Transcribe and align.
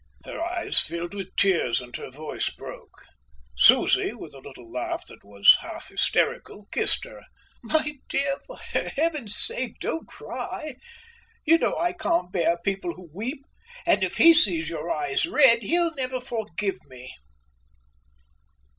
Her 0.25 0.41
eyes 0.41 0.79
filled 0.79 1.13
with 1.13 1.35
tears 1.35 1.79
and 1.79 1.95
her 1.95 2.09
voice 2.09 2.49
broke. 2.49 3.05
Susie, 3.55 4.13
with 4.15 4.33
a 4.33 4.39
little 4.39 4.71
laugh 4.71 5.05
that 5.05 5.23
was 5.23 5.55
half 5.59 5.89
hysterical, 5.89 6.65
kissed 6.71 7.03
her. 7.05 7.21
"My 7.61 7.99
dear, 8.09 8.37
for 8.47 8.57
heaven's 8.57 9.35
sake 9.37 9.77
don't 9.79 10.07
cry! 10.07 10.73
You 11.45 11.59
know 11.59 11.77
I 11.77 11.93
can't 11.93 12.31
bear 12.31 12.57
people 12.63 12.95
who 12.95 13.11
weep, 13.13 13.45
and 13.85 14.01
if 14.03 14.17
he 14.17 14.33
sees 14.33 14.71
your 14.71 14.89
eyes 14.89 15.27
red, 15.27 15.59
he'll 15.61 15.93
never 15.93 16.19
forgive 16.19 16.79
me." 16.87 17.13